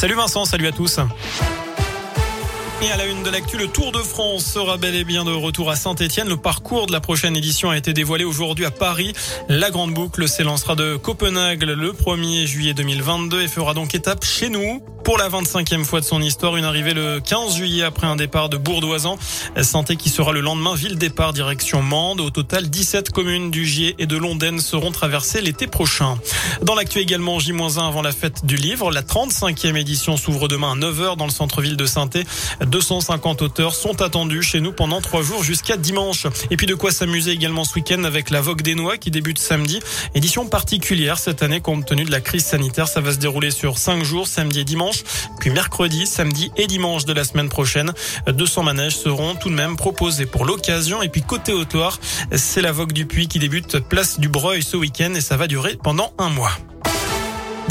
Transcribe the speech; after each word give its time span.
Salut 0.00 0.14
Vincent, 0.14 0.46
salut 0.46 0.66
à 0.66 0.72
tous. 0.72 0.98
Et 2.82 2.90
à 2.90 2.96
la 2.96 3.04
une 3.04 3.22
de 3.22 3.28
l'actu, 3.28 3.58
le 3.58 3.68
Tour 3.68 3.92
de 3.92 3.98
France 3.98 4.46
sera 4.46 4.78
bel 4.78 4.94
et 4.94 5.04
bien 5.04 5.26
de 5.26 5.30
retour 5.30 5.68
à 5.68 5.76
Saint-Etienne. 5.76 6.26
Le 6.26 6.38
parcours 6.38 6.86
de 6.86 6.92
la 6.92 7.00
prochaine 7.00 7.36
édition 7.36 7.68
a 7.68 7.76
été 7.76 7.92
dévoilé 7.92 8.24
aujourd'hui 8.24 8.64
à 8.64 8.70
Paris. 8.70 9.12
La 9.50 9.70
grande 9.70 9.92
boucle 9.92 10.26
s'élancera 10.26 10.74
de 10.74 10.96
Copenhague 10.96 11.64
le 11.64 11.92
1er 11.92 12.46
juillet 12.46 12.72
2022 12.72 13.42
et 13.42 13.48
fera 13.48 13.74
donc 13.74 13.94
étape 13.94 14.24
chez 14.24 14.48
nous. 14.48 14.82
Pour 15.10 15.18
la 15.18 15.28
25e 15.28 15.84
fois 15.84 15.98
de 15.98 16.04
son 16.04 16.22
histoire, 16.22 16.56
une 16.56 16.64
arrivée 16.64 16.94
le 16.94 17.18
15 17.18 17.56
juillet 17.56 17.82
après 17.82 18.06
un 18.06 18.14
départ 18.14 18.48
de 18.48 18.56
Bourdoisan. 18.56 19.18
Santé 19.60 19.96
qui 19.96 20.08
sera 20.08 20.30
le 20.30 20.40
lendemain, 20.40 20.76
ville 20.76 20.96
départ 20.96 21.32
direction 21.32 21.82
Mende. 21.82 22.20
Au 22.20 22.30
total, 22.30 22.70
17 22.70 23.10
communes 23.10 23.50
du 23.50 23.66
Gier 23.66 23.96
et 23.98 24.06
de 24.06 24.16
Londaine 24.16 24.60
seront 24.60 24.92
traversées 24.92 25.40
l'été 25.40 25.66
prochain. 25.66 26.16
Dans 26.62 26.76
l'actu 26.76 27.00
également, 27.00 27.40
J-1 27.40 27.88
avant 27.88 28.02
la 28.02 28.12
fête 28.12 28.46
du 28.46 28.54
livre. 28.54 28.92
La 28.92 29.02
35e 29.02 29.74
édition 29.74 30.16
s'ouvre 30.16 30.46
demain 30.46 30.74
à 30.74 30.76
9h 30.76 31.16
dans 31.16 31.24
le 31.24 31.32
centre-ville 31.32 31.76
de 31.76 31.86
saint 31.86 32.08
250 32.64 33.42
auteurs 33.42 33.74
sont 33.74 34.02
attendus 34.02 34.42
chez 34.42 34.60
nous 34.60 34.72
pendant 34.72 35.00
trois 35.00 35.22
jours 35.22 35.42
jusqu'à 35.42 35.76
dimanche. 35.76 36.28
Et 36.52 36.56
puis 36.56 36.68
de 36.68 36.76
quoi 36.76 36.92
s'amuser 36.92 37.32
également 37.32 37.64
ce 37.64 37.74
week-end 37.74 38.04
avec 38.04 38.30
la 38.30 38.40
Vogue 38.40 38.62
des 38.62 38.76
Noix 38.76 38.96
qui 38.96 39.10
débute 39.10 39.40
samedi. 39.40 39.80
Édition 40.14 40.46
particulière 40.46 41.18
cette 41.18 41.42
année 41.42 41.60
compte 41.60 41.84
tenu 41.84 42.04
de 42.04 42.12
la 42.12 42.20
crise 42.20 42.44
sanitaire. 42.44 42.86
Ça 42.86 43.00
va 43.00 43.12
se 43.12 43.18
dérouler 43.18 43.50
sur 43.50 43.76
cinq 43.76 44.04
jours, 44.04 44.28
samedi 44.28 44.60
et 44.60 44.64
dimanche, 44.64 44.99
puis 45.38 45.50
mercredi, 45.50 46.06
samedi 46.06 46.50
et 46.56 46.66
dimanche 46.66 47.04
de 47.04 47.12
la 47.12 47.24
semaine 47.24 47.48
prochaine. 47.48 47.92
200 48.26 48.62
manèges 48.62 48.96
seront 48.96 49.34
tout 49.34 49.48
de 49.48 49.54
même 49.54 49.76
proposés 49.76 50.26
pour 50.26 50.44
l'occasion. 50.44 51.02
Et 51.02 51.08
puis 51.08 51.22
côté 51.22 51.52
Haute-Loire, 51.52 51.98
c'est 52.34 52.62
la 52.62 52.72
Vogue 52.72 52.92
du 52.92 53.06
Puy 53.06 53.28
qui 53.28 53.38
débute 53.38 53.78
place 53.78 54.20
du 54.20 54.28
Breuil 54.28 54.62
ce 54.62 54.76
week-end 54.76 55.14
et 55.14 55.20
ça 55.20 55.36
va 55.36 55.46
durer 55.46 55.78
pendant 55.82 56.12
un 56.18 56.30
mois. 56.30 56.52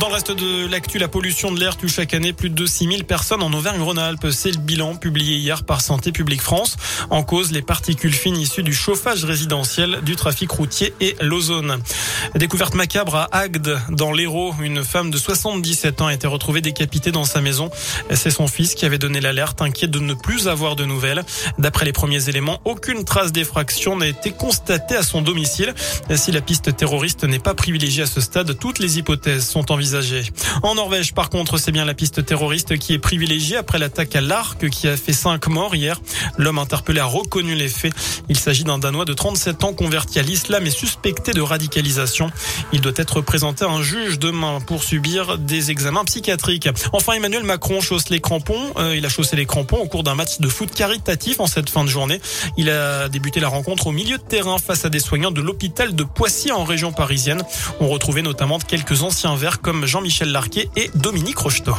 Dans 0.00 0.08
le 0.08 0.14
reste 0.14 0.30
de 0.30 0.68
l'actu, 0.68 0.98
la 0.98 1.08
pollution 1.08 1.50
de 1.50 1.58
l'air 1.58 1.76
tue 1.76 1.88
chaque 1.88 2.14
année 2.14 2.32
plus 2.32 2.50
de 2.50 2.66
6000 2.66 3.04
personnes 3.04 3.42
en 3.42 3.52
Auvergne-Rhône-Alpes. 3.52 4.28
C'est 4.30 4.52
le 4.52 4.58
bilan 4.58 4.94
publié 4.94 5.36
hier 5.36 5.64
par 5.64 5.80
Santé 5.80 6.12
publique 6.12 6.40
France. 6.40 6.76
En 7.10 7.24
cause, 7.24 7.50
les 7.50 7.62
particules 7.62 8.12
fines 8.12 8.36
issues 8.36 8.62
du 8.62 8.72
chauffage 8.72 9.24
résidentiel, 9.24 9.98
du 10.02 10.14
trafic 10.14 10.52
routier 10.52 10.94
et 11.00 11.16
l'ozone. 11.20 11.80
Découverte 12.34 12.74
macabre 12.74 13.16
à 13.16 13.28
Agde, 13.36 13.78
dans 13.90 14.12
l'Hérault. 14.12 14.54
Une 14.62 14.84
femme 14.84 15.10
de 15.10 15.18
77 15.18 16.00
ans 16.00 16.06
a 16.06 16.14
été 16.14 16.26
retrouvée 16.26 16.60
décapitée 16.60 17.12
dans 17.12 17.24
sa 17.24 17.40
maison. 17.40 17.70
C'est 18.12 18.30
son 18.30 18.46
fils 18.46 18.74
qui 18.74 18.84
avait 18.86 18.98
donné 18.98 19.20
l'alerte, 19.20 19.62
inquiet 19.62 19.88
de 19.88 19.98
ne 19.98 20.14
plus 20.14 20.48
avoir 20.48 20.76
de 20.76 20.84
nouvelles. 20.84 21.24
D'après 21.58 21.84
les 21.84 21.92
premiers 21.92 22.28
éléments, 22.28 22.60
aucune 22.64 23.04
trace 23.04 23.32
d'effraction 23.32 23.96
n'a 23.96 24.06
été 24.06 24.30
constatée 24.32 24.96
à 24.96 25.02
son 25.02 25.22
domicile. 25.22 25.74
Si 26.14 26.32
la 26.32 26.40
piste 26.40 26.76
terroriste 26.76 27.24
n'est 27.24 27.38
pas 27.38 27.54
privilégiée 27.54 28.04
à 28.04 28.06
ce 28.06 28.20
stade, 28.20 28.58
toutes 28.58 28.78
les 28.78 28.98
hypothèses 28.98 29.46
sont 29.46 29.72
envisagées 29.72 29.98
en 30.62 30.74
Norvège, 30.74 31.14
par 31.14 31.30
contre, 31.30 31.58
c'est 31.58 31.72
bien 31.72 31.84
la 31.84 31.94
piste 31.94 32.24
terroriste 32.24 32.78
qui 32.78 32.92
est 32.92 32.98
privilégiée 32.98 33.56
après 33.56 33.78
l'attaque 33.78 34.14
à 34.16 34.20
l'arc 34.20 34.68
qui 34.68 34.88
a 34.88 34.96
fait 34.96 35.12
cinq 35.12 35.48
morts 35.48 35.74
hier. 35.74 36.00
L'homme 36.36 36.58
interpellé 36.58 37.00
a 37.00 37.04
reconnu 37.04 37.54
les 37.54 37.68
faits. 37.68 37.92
Il 38.28 38.38
s'agit 38.38 38.64
d'un 38.64 38.78
Danois 38.78 39.04
de 39.04 39.12
37 39.12 39.64
ans 39.64 39.72
converti 39.72 40.18
à 40.18 40.22
l'islam 40.22 40.66
et 40.66 40.70
suspecté 40.70 41.32
de 41.32 41.40
radicalisation. 41.40 42.07
Il 42.72 42.80
doit 42.80 42.92
être 42.96 43.20
présenté 43.20 43.64
à 43.64 43.68
un 43.68 43.82
juge 43.82 44.18
demain 44.18 44.60
pour 44.60 44.82
subir 44.82 45.38
des 45.38 45.70
examens 45.70 46.04
psychiatriques. 46.04 46.68
Enfin, 46.92 47.14
Emmanuel 47.14 47.44
Macron 47.44 47.80
chausse 47.80 48.08
les 48.08 48.20
crampons. 48.20 48.72
Euh, 48.76 48.96
il 48.96 49.04
a 49.06 49.08
chaussé 49.08 49.36
les 49.36 49.46
crampons 49.46 49.78
au 49.78 49.86
cours 49.86 50.02
d'un 50.02 50.14
match 50.14 50.40
de 50.40 50.48
foot 50.48 50.70
caritatif 50.72 51.40
en 51.40 51.46
cette 51.46 51.70
fin 51.70 51.84
de 51.84 51.88
journée. 51.88 52.20
Il 52.56 52.70
a 52.70 53.08
débuté 53.08 53.40
la 53.40 53.48
rencontre 53.48 53.88
au 53.88 53.92
milieu 53.92 54.18
de 54.18 54.22
terrain 54.22 54.58
face 54.58 54.84
à 54.84 54.88
des 54.88 55.00
soignants 55.00 55.30
de 55.30 55.40
l'hôpital 55.40 55.94
de 55.94 56.04
Poissy 56.04 56.52
en 56.52 56.64
région 56.64 56.92
parisienne. 56.92 57.42
On 57.80 57.88
retrouvait 57.88 58.22
notamment 58.22 58.58
quelques 58.58 59.02
anciens 59.02 59.36
verts 59.36 59.60
comme 59.60 59.86
Jean-Michel 59.86 60.30
Larquet 60.30 60.68
et 60.76 60.90
Dominique 60.94 61.38
Rocheteau. 61.38 61.74